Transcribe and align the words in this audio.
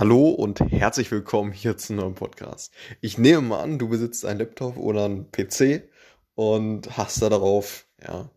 Hallo 0.00 0.30
und 0.30 0.60
herzlich 0.60 1.10
willkommen 1.10 1.52
hier 1.52 1.76
zu 1.76 1.92
einem 1.92 2.00
neuen 2.00 2.14
Podcast. 2.14 2.72
Ich 3.02 3.18
nehme 3.18 3.42
mal 3.42 3.60
an, 3.60 3.78
du 3.78 3.86
besitzt 3.90 4.24
einen 4.24 4.38
Laptop 4.38 4.78
oder 4.78 5.04
einen 5.04 5.30
PC 5.30 5.90
und 6.34 6.96
hast 6.96 7.20
da 7.20 7.28
darauf 7.28 7.86
ja, 8.02 8.30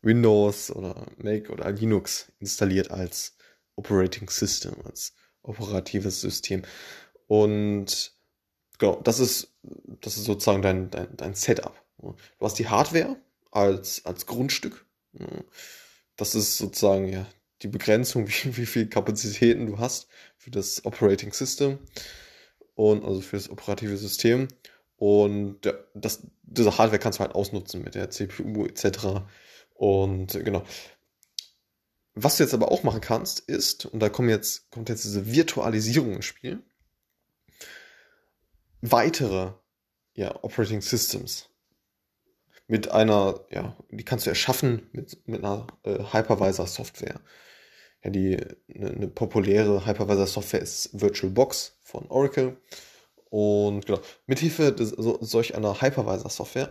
Windows 0.00 0.70
oder 0.70 1.04
Mac 1.18 1.50
oder 1.50 1.70
Linux 1.72 2.32
installiert 2.40 2.90
als 2.90 3.36
Operating 3.76 4.30
System, 4.30 4.76
als 4.82 5.12
operatives 5.42 6.22
System. 6.22 6.62
Und 7.26 8.14
genau, 8.78 8.98
das 9.04 9.18
ist, 9.20 9.58
das 10.00 10.16
ist 10.16 10.24
sozusagen 10.24 10.62
dein, 10.62 10.88
dein, 10.88 11.14
dein 11.14 11.34
Setup. 11.34 11.74
Du 11.98 12.16
hast 12.40 12.58
die 12.58 12.68
Hardware 12.68 13.20
als, 13.50 14.06
als 14.06 14.24
Grundstück. 14.24 14.86
Das 16.16 16.34
ist 16.34 16.56
sozusagen 16.56 17.08
ja 17.08 17.26
die 17.62 17.68
Begrenzung, 17.68 18.28
wie, 18.28 18.56
wie 18.56 18.66
viel 18.66 18.88
Kapazitäten 18.88 19.66
du 19.66 19.78
hast 19.78 20.08
für 20.36 20.50
das 20.50 20.84
Operating 20.84 21.32
System 21.32 21.78
und 22.74 23.04
also 23.04 23.20
für 23.20 23.36
das 23.36 23.50
operative 23.50 23.96
System. 23.96 24.48
Und 24.96 25.64
ja, 25.64 25.74
das, 25.94 26.26
diese 26.42 26.76
Hardware 26.78 26.98
kannst 26.98 27.18
du 27.18 27.24
halt 27.24 27.34
ausnutzen 27.34 27.82
mit 27.82 27.94
der 27.94 28.10
CPU 28.10 28.66
etc. 28.66 29.22
Und 29.74 30.32
genau. 30.44 30.64
Was 32.14 32.36
du 32.36 32.42
jetzt 32.42 32.54
aber 32.54 32.72
auch 32.72 32.82
machen 32.82 33.00
kannst, 33.00 33.40
ist, 33.40 33.86
und 33.86 34.00
da 34.00 34.08
kommt 34.08 34.28
jetzt, 34.28 34.70
kommt 34.72 34.88
jetzt 34.88 35.04
diese 35.04 35.30
Virtualisierung 35.32 36.14
ins 36.14 36.24
Spiel, 36.24 36.60
weitere 38.80 39.52
ja, 40.14 40.34
Operating 40.42 40.80
Systems 40.80 41.48
mit 42.66 42.90
einer, 42.90 43.40
ja, 43.50 43.76
die 43.90 44.04
kannst 44.04 44.26
du 44.26 44.30
erschaffen 44.30 44.88
mit, 44.92 45.26
mit 45.26 45.44
einer 45.44 45.66
äh, 45.84 45.98
Hypervisor-Software. 46.12 47.20
Ja, 48.04 48.10
die 48.10 48.36
eine, 48.74 48.90
eine 48.90 49.08
populäre 49.08 49.86
Hypervisor-Software 49.86 50.62
ist 50.62 50.90
VirtualBox 50.92 51.78
von 51.82 52.06
Oracle. 52.08 52.56
Und 53.30 53.86
genau, 53.86 54.00
mithilfe 54.26 54.72
des, 54.72 54.90
so, 54.90 55.18
solch 55.20 55.54
einer 55.54 55.80
Hypervisor-Software 55.80 56.70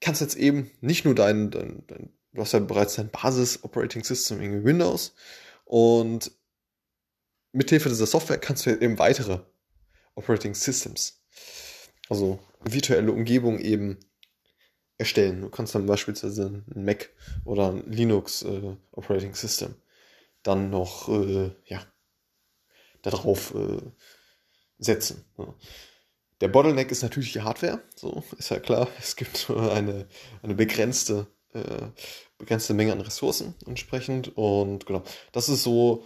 kannst 0.00 0.20
du 0.20 0.24
jetzt 0.24 0.36
eben 0.36 0.70
nicht 0.80 1.04
nur 1.04 1.14
dein, 1.14 1.50
dein, 1.50 1.84
dein 1.86 2.12
du 2.34 2.40
hast 2.40 2.52
ja 2.52 2.58
bereits 2.58 2.96
dein 2.96 3.10
Basis-Operating-System 3.10 4.40
in 4.40 4.64
Windows 4.64 5.14
und 5.64 6.30
mithilfe 7.52 7.88
dieser 7.88 8.06
Software 8.06 8.38
kannst 8.38 8.66
du 8.66 8.70
eben 8.70 8.98
weitere 8.98 9.40
Operating 10.16 10.54
Systems, 10.54 11.20
also 12.08 12.38
virtuelle 12.62 13.12
Umgebungen 13.12 13.60
eben 13.60 13.98
erstellen. 14.98 15.40
Du 15.40 15.48
kannst 15.48 15.74
dann 15.74 15.86
beispielsweise 15.86 16.62
ein 16.74 16.84
Mac 16.84 17.10
oder 17.44 17.70
ein 17.72 17.90
Linux 17.90 18.42
äh, 18.42 18.76
Operating 18.92 19.34
System 19.34 19.74
dann 20.44 20.70
noch 20.70 21.08
äh, 21.08 21.50
ja, 21.66 21.82
darauf 23.02 23.54
äh, 23.54 23.82
setzen. 24.78 25.24
Ja. 25.36 25.52
Der 26.40 26.48
Bottleneck 26.48 26.90
ist 26.90 27.02
natürlich 27.02 27.32
die 27.32 27.42
Hardware, 27.42 27.80
so 27.96 28.22
ist 28.38 28.50
ja 28.50 28.60
klar. 28.60 28.88
Es 28.98 29.16
gibt 29.16 29.50
eine, 29.56 30.06
eine 30.42 30.54
begrenzte, 30.54 31.26
äh, 31.52 31.88
begrenzte 32.38 32.74
Menge 32.74 32.92
an 32.92 33.00
Ressourcen 33.00 33.54
entsprechend 33.66 34.36
und 34.36 34.86
genau, 34.86 35.02
das 35.32 35.48
ist 35.48 35.62
so, 35.62 36.04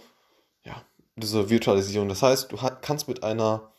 ja, 0.63 0.83
diese 1.15 1.49
Virtualisierung. 1.49 2.09
Das 2.09 2.21
heißt, 2.21 2.51
du 2.51 2.57
kannst 2.81 3.07
mit 3.07 3.23
einer, 3.23 3.73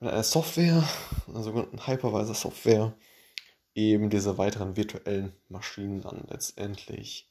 mit 0.00 0.10
einer 0.10 0.22
Software, 0.22 0.86
einer 1.28 1.42
sogenannten 1.42 1.86
Hypervisor-Software, 1.86 2.94
eben 3.74 4.10
diese 4.10 4.36
weiteren 4.36 4.76
virtuellen 4.76 5.32
Maschinen 5.48 6.02
dann 6.02 6.24
letztendlich 6.28 7.30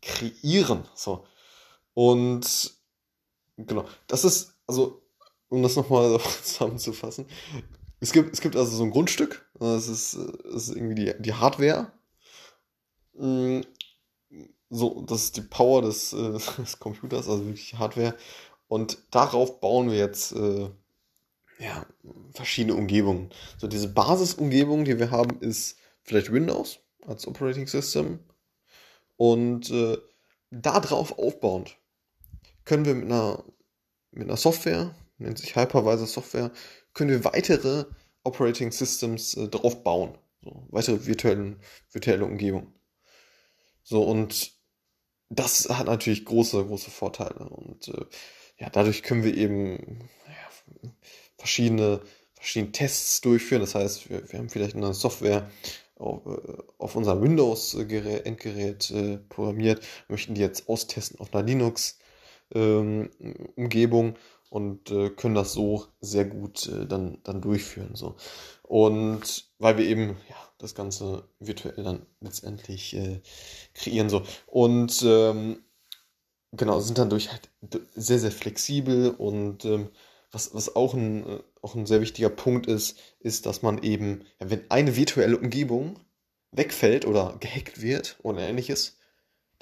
kreieren. 0.00 0.86
So. 0.94 1.24
Und 1.94 2.74
genau, 3.56 3.84
das 4.06 4.24
ist, 4.24 4.54
also, 4.66 5.02
um 5.48 5.62
das 5.62 5.76
nochmal 5.76 6.18
zusammenzufassen, 6.42 7.26
es 8.00 8.12
gibt, 8.12 8.32
es 8.32 8.40
gibt 8.40 8.56
also 8.56 8.76
so 8.76 8.82
ein 8.82 8.90
Grundstück, 8.90 9.46
das 9.58 9.88
ist, 9.88 10.18
das 10.44 10.68
ist 10.68 10.76
irgendwie 10.76 10.94
die, 10.96 11.14
die 11.20 11.34
Hardware. 11.34 11.92
Mm, 13.14 13.60
so, 14.70 15.02
das 15.06 15.24
ist 15.24 15.36
die 15.36 15.42
Power 15.42 15.82
des, 15.82 16.10
des 16.58 16.78
Computers, 16.80 17.28
also 17.28 17.44
wirklich 17.46 17.78
Hardware. 17.78 18.16
Und 18.66 18.98
darauf 19.10 19.60
bauen 19.60 19.90
wir 19.90 19.98
jetzt 19.98 20.32
äh, 20.32 20.70
ja, 21.58 21.86
verschiedene 22.32 22.74
Umgebungen. 22.74 23.30
So 23.58 23.68
diese 23.68 23.88
Basisumgebung, 23.88 24.84
die 24.84 24.98
wir 24.98 25.10
haben, 25.10 25.38
ist 25.40 25.76
vielleicht 26.02 26.32
Windows 26.32 26.80
als 27.06 27.26
Operating 27.26 27.66
System. 27.66 28.18
Und 29.16 29.70
äh, 29.70 29.98
darauf 30.50 31.18
aufbauend 31.18 31.76
können 32.64 32.84
wir 32.84 32.94
mit 32.94 33.06
einer, 33.06 33.44
mit 34.10 34.28
einer 34.28 34.36
Software, 34.36 34.94
nennt 35.18 35.38
sich 35.38 35.56
Hypervisor 35.56 36.06
Software, 36.06 36.50
können 36.94 37.10
wir 37.10 37.24
weitere 37.24 37.86
Operating 38.24 38.72
Systems 38.72 39.34
äh, 39.34 39.48
drauf 39.48 39.82
bauen. 39.82 40.16
So, 40.42 40.66
weitere 40.70 41.06
virtuellen, 41.06 41.60
virtuelle 41.90 42.24
Umgebungen. 42.24 42.74
So, 43.84 44.02
und 44.02 44.52
das 45.28 45.68
hat 45.68 45.86
natürlich 45.86 46.24
große, 46.24 46.64
große 46.64 46.90
Vorteile. 46.90 47.48
Und 47.48 47.88
äh, 47.88 48.04
ja, 48.58 48.70
dadurch 48.70 49.02
können 49.02 49.24
wir 49.24 49.36
eben 49.36 50.08
ja, 50.26 50.88
verschiedene, 51.38 52.00
verschiedene 52.34 52.72
Tests 52.72 53.20
durchführen. 53.20 53.60
Das 53.60 53.74
heißt, 53.74 54.10
wir, 54.10 54.30
wir 54.30 54.38
haben 54.38 54.50
vielleicht 54.50 54.76
eine 54.76 54.94
Software 54.94 55.50
auf, 55.96 56.26
äh, 56.26 56.62
auf 56.78 56.96
unser 56.96 57.20
Windows-Endgerät 57.20 58.90
äh, 58.90 59.18
programmiert, 59.28 59.84
möchten 60.08 60.34
die 60.34 60.40
jetzt 60.40 60.68
austesten 60.68 61.20
auf 61.20 61.32
einer 61.34 61.44
Linux 61.44 61.98
ähm, 62.54 63.10
Umgebung 63.56 64.16
und 64.50 64.90
äh, 64.90 65.10
können 65.10 65.34
das 65.34 65.52
so 65.52 65.86
sehr 66.00 66.24
gut 66.26 66.68
äh, 66.68 66.86
dann, 66.86 67.18
dann 67.24 67.40
durchführen. 67.40 67.94
So. 67.94 68.16
Und 68.62 69.46
weil 69.58 69.78
wir 69.78 69.86
eben 69.86 70.16
ja, 70.28 70.36
das 70.58 70.74
Ganze 70.74 71.24
virtuell 71.40 71.82
dann 71.82 72.06
letztendlich 72.20 72.94
äh, 72.94 73.20
kreieren. 73.74 74.08
So. 74.08 74.22
Und 74.46 75.02
ähm, 75.04 75.58
genau, 76.52 76.80
sind 76.80 76.98
dann 76.98 77.10
durch 77.10 77.30
halt 77.30 77.50
sehr, 77.94 78.18
sehr 78.18 78.30
flexibel 78.30 79.10
und 79.10 79.64
ähm, 79.64 79.88
was, 80.30 80.54
was 80.54 80.74
auch, 80.76 80.94
ein, 80.94 81.26
äh, 81.26 81.38
auch 81.60 81.74
ein 81.74 81.86
sehr 81.86 82.00
wichtiger 82.00 82.30
Punkt 82.30 82.66
ist, 82.66 82.98
ist, 83.20 83.46
dass 83.46 83.62
man 83.62 83.82
eben, 83.82 84.24
ja, 84.40 84.50
wenn 84.50 84.70
eine 84.70 84.96
virtuelle 84.96 85.38
Umgebung 85.38 85.98
wegfällt 86.50 87.06
oder 87.06 87.36
gehackt 87.40 87.80
wird 87.80 88.18
oder 88.22 88.40
ähnliches, 88.40 88.98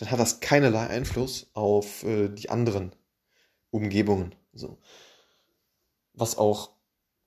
dann 0.01 0.11
hat 0.11 0.19
das 0.19 0.41
keinerlei 0.41 0.87
Einfluss 0.87 1.51
auf 1.53 2.05
äh, 2.05 2.31
die 2.31 2.49
anderen 2.49 2.97
Umgebungen. 3.71 4.35
So. 4.55 4.79
Was 6.15 6.39
auch 6.39 6.71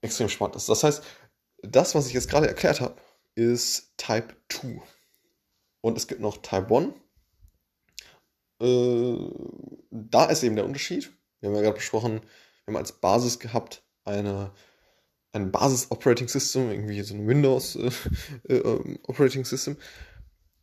extrem 0.01 0.27
spannend 0.27 0.55
ist. 0.55 0.69
Das 0.69 0.83
heißt, 0.83 1.03
das, 1.61 1.93
was 1.93 2.07
ich 2.07 2.13
jetzt 2.13 2.31
gerade 2.31 2.47
erklärt 2.47 2.81
habe, 2.81 2.95
ist 3.35 3.95
Type 3.97 4.35
2. 4.49 4.81
Und 5.81 5.97
es 5.99 6.07
gibt 6.07 6.19
noch 6.19 6.37
Type 6.37 6.75
1. 6.75 6.95
Äh, 8.59 9.17
da 9.91 10.25
ist 10.25 10.41
eben 10.41 10.55
der 10.55 10.65
Unterschied. 10.65 11.11
Wir 11.41 11.49
haben 11.49 11.55
ja 11.55 11.61
gerade 11.61 11.75
besprochen, 11.75 12.21
wir 12.65 12.73
haben 12.73 12.77
als 12.77 12.93
Basis 12.93 13.37
gehabt 13.37 13.83
eine, 14.03 14.51
ein 15.31 15.51
Basis-Operating 15.51 16.27
System, 16.27 16.71
irgendwie 16.71 17.03
so 17.03 17.13
ein 17.13 17.27
Windows 17.27 17.75
äh, 17.75 17.91
äh, 18.51 19.43
System. 19.43 19.77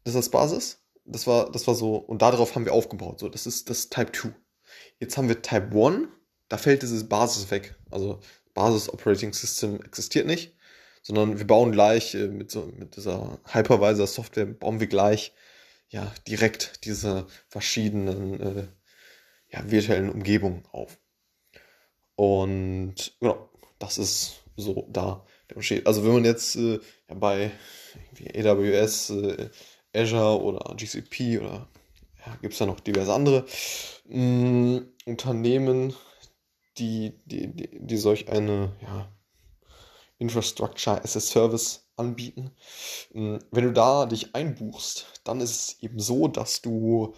Das 0.03 0.15
ist 0.15 0.16
als 0.16 0.31
Basis 0.31 0.81
das 1.05 1.27
war, 1.27 1.50
das 1.50 1.66
war 1.66 1.75
so, 1.75 1.97
und 1.97 2.22
darauf 2.22 2.55
haben 2.55 2.65
wir 2.65 2.72
aufgebaut. 2.72 3.21
So, 3.21 3.28
das 3.28 3.47
ist 3.47 3.71
das 3.71 3.88
Type 3.88 4.12
2. 4.12 4.34
Jetzt 4.99 5.16
haben 5.16 5.28
wir 5.28 5.43
Type 5.43 5.71
1, 5.75 6.09
da 6.49 6.56
fällt 6.56 6.83
dieses 6.83 7.09
Basis 7.09 7.50
weg. 7.50 7.75
Also 7.91 8.21
Basis 8.55 8.88
Operating 8.88 9.33
System 9.33 9.83
existiert 9.83 10.27
nicht, 10.27 10.55
sondern 11.03 11.38
wir 11.38 11.47
bauen 11.47 11.72
gleich 11.72 12.15
äh, 12.15 12.28
mit, 12.28 12.50
so, 12.50 12.66
mit 12.77 12.97
dieser 12.97 13.38
Hypervisor 13.53 14.06
Software, 14.06 14.47
bauen 14.47 14.81
wir 14.81 14.87
gleich 14.87 15.33
ja, 15.88 16.12
direkt 16.28 16.84
diese 16.84 17.27
verschiedenen 17.49 18.41
äh, 18.41 18.69
ja, 19.49 19.70
virtuellen 19.70 20.11
Umgebungen 20.11 20.64
auf. 20.70 20.99
Und 22.14 23.17
genau, 23.19 23.49
das 23.79 23.99
ist 23.99 24.43
so 24.56 24.87
da 24.91 25.25
der 25.49 25.56
Unterschied. 25.56 25.87
Also 25.87 26.05
wenn 26.05 26.12
man 26.12 26.25
jetzt 26.25 26.56
äh, 26.56 26.79
ja, 27.08 27.14
bei 27.14 27.50
AWS 28.35 29.11
äh, 29.11 29.49
Azure 29.94 30.40
oder 30.42 30.75
GCP 30.76 31.38
oder 31.38 31.69
ja, 32.26 32.37
gibt 32.40 32.52
es 32.52 32.58
da 32.58 32.66
noch 32.66 32.81
diverse 32.81 33.12
andere 33.12 33.46
mh, 34.06 34.16
mm, 34.16 34.92
Unternehmen, 35.06 35.94
die, 36.78 37.14
die, 37.25 37.48
die, 37.48 37.69
die 37.72 37.96
solch 37.96 38.28
eine 38.28 38.72
ja, 38.82 39.10
Infrastructure 40.19 41.02
as 41.02 41.16
a 41.16 41.20
Service 41.20 41.88
anbieten. 41.96 42.50
Mm, 43.12 43.38
wenn 43.50 43.64
du 43.64 43.72
da 43.72 44.06
dich 44.06 44.34
einbuchst, 44.34 45.06
dann 45.25 45.40
ist 45.40 45.50
es 45.50 45.82
eben 45.82 45.98
so, 45.98 46.28
dass 46.28 46.62
du 46.62 47.14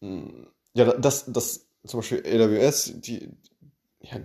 mm, 0.00 0.46
ja, 0.74 0.92
das, 0.92 1.24
das 1.26 1.66
zum 1.86 2.00
Beispiel 2.00 2.22
AWS, 2.26 3.00
die, 3.00 3.30
ja, 4.10 4.20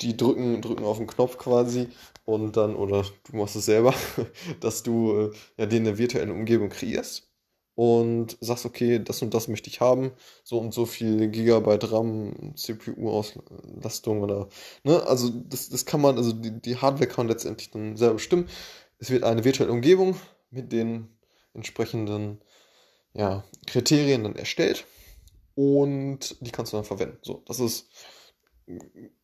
die 0.00 0.16
drücken, 0.16 0.62
drücken 0.62 0.84
auf 0.84 0.98
den 0.98 1.06
Knopf 1.06 1.38
quasi 1.38 1.88
und 2.24 2.56
dann, 2.56 2.76
oder 2.76 3.04
du 3.24 3.36
machst 3.36 3.56
es 3.56 3.66
selber, 3.66 3.94
dass 4.60 4.82
du 4.82 5.30
äh, 5.30 5.30
ja, 5.58 5.66
dir 5.66 5.80
eine 5.80 5.98
virtuelle 5.98 6.32
Umgebung 6.32 6.68
kreierst. 6.68 7.28
und 7.74 8.36
sagst, 8.40 8.66
okay, 8.66 8.98
das 9.02 9.22
und 9.22 9.32
das 9.34 9.48
möchte 9.48 9.70
ich 9.70 9.80
haben, 9.80 10.12
so 10.44 10.58
und 10.58 10.74
so 10.74 10.84
viel 10.86 11.28
Gigabyte 11.28 11.90
RAM, 11.90 12.54
CPU-Auslastung 12.56 14.22
oder, 14.22 14.48
ne, 14.84 15.02
also 15.06 15.30
das, 15.30 15.70
das 15.70 15.86
kann 15.86 16.00
man, 16.02 16.18
also 16.18 16.32
die, 16.32 16.60
die 16.60 16.76
Hardware 16.76 17.08
kann 17.08 17.28
letztendlich 17.28 17.70
dann 17.70 17.96
selber 17.96 18.14
bestimmen. 18.14 18.48
Es 18.98 19.10
wird 19.10 19.24
eine 19.24 19.44
virtuelle 19.44 19.72
Umgebung 19.72 20.16
mit 20.50 20.72
den 20.72 21.08
entsprechenden 21.54 22.40
ja, 23.14 23.44
Kriterien 23.66 24.24
dann 24.24 24.36
erstellt 24.36 24.86
und 25.54 26.36
die 26.40 26.50
kannst 26.50 26.72
du 26.72 26.76
dann 26.76 26.84
verwenden. 26.84 27.18
So, 27.22 27.42
das 27.46 27.60
ist 27.60 27.88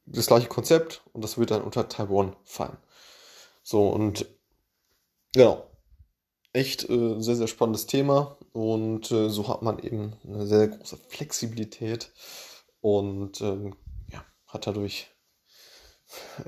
das 0.06 0.26
gleiche 0.26 0.48
Konzept 0.48 1.02
und 1.12 1.22
das 1.22 1.38
wird 1.38 1.50
dann 1.50 1.62
unter 1.62 1.88
Taiwan 1.88 2.36
fallen. 2.44 2.76
So 3.62 3.88
und 3.88 4.26
genau. 5.32 5.64
Echt 6.54 6.88
äh, 6.88 7.20
sehr, 7.20 7.36
sehr 7.36 7.46
spannendes 7.46 7.86
Thema 7.86 8.38
und 8.52 9.10
äh, 9.10 9.28
so 9.28 9.48
hat 9.48 9.62
man 9.62 9.78
eben 9.78 10.16
eine 10.24 10.46
sehr 10.46 10.68
große 10.68 10.96
Flexibilität 11.08 12.10
und 12.80 13.40
ähm, 13.42 13.76
ja, 14.10 14.24
hat 14.46 14.66
dadurch 14.66 15.10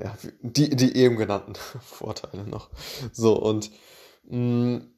ja, 0.03 0.17
die, 0.41 0.75
die 0.75 0.95
eben 0.95 1.17
genannten 1.17 1.55
Vorteile 1.81 2.45
noch. 2.45 2.69
So 3.13 3.39
und 3.39 3.71
mh, 4.23 4.37
mm, 4.37 4.93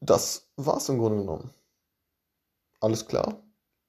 das 0.00 0.50
war's 0.56 0.88
im 0.88 0.98
Grunde 0.98 1.18
genommen. 1.18 1.52
Alles 2.80 3.06
klar? 3.06 3.42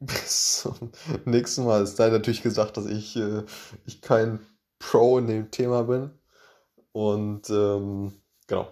Bis 0.06 0.62
zum 0.62 0.92
nächsten 1.26 1.66
Mal. 1.66 1.84
Es 1.84 1.96
sei 1.96 2.10
natürlich 2.10 2.44
gesagt, 2.44 2.78
dass 2.78 2.86
ich, 2.86 3.16
äh, 3.16 3.44
ich 3.86 4.02
kein 4.02 4.40
Pro 4.80 5.18
in 5.18 5.28
dem 5.28 5.52
Thema 5.52 5.84
bin. 5.84 6.12
Und 6.92 7.50
ähm, 7.50 8.14
genau. 8.48 8.72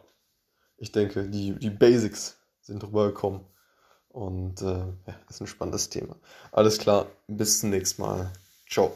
Ich 0.77 0.91
denke, 0.91 1.29
die, 1.29 1.53
die 1.57 1.69
Basics 1.69 2.37
sind 2.61 2.83
rübergekommen. 2.83 3.41
Und 4.09 4.61
äh, 4.61 4.65
ja, 4.65 5.15
ist 5.29 5.41
ein 5.41 5.47
spannendes 5.47 5.89
Thema. 5.89 6.15
Alles 6.51 6.77
klar, 6.77 7.07
bis 7.27 7.59
zum 7.59 7.71
nächsten 7.71 8.01
Mal. 8.01 8.31
Ciao. 8.69 8.95